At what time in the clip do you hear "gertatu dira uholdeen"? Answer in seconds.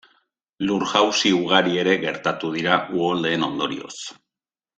2.05-3.47